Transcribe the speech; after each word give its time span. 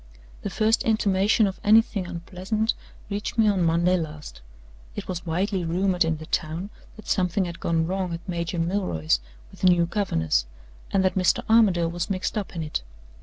"The 0.41 0.49
first 0.49 0.81
intimation 0.81 1.45
of 1.45 1.59
anything 1.63 2.07
unpleasant 2.07 2.73
reached 3.11 3.37
me 3.37 3.47
on 3.47 3.61
Monday 3.61 3.95
last. 3.97 4.41
It 4.95 5.07
was 5.07 5.27
widely 5.27 5.63
rumored 5.63 6.03
in 6.03 6.17
the 6.17 6.25
town 6.25 6.71
that 6.95 7.07
something 7.07 7.45
had 7.45 7.59
gone 7.59 7.85
wrong 7.85 8.11
at 8.11 8.27
Major 8.27 8.57
Milroy's 8.57 9.19
with 9.51 9.61
the 9.61 9.67
new 9.67 9.85
governess, 9.85 10.47
and 10.89 11.05
that 11.05 11.13
Mr. 11.13 11.43
Armadale 11.47 11.91
was 11.91 12.09
mixed 12.09 12.35
up 12.35 12.55
in 12.55 12.63
it. 12.63 12.81